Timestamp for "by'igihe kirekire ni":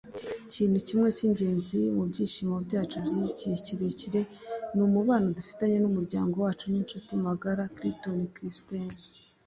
3.05-4.81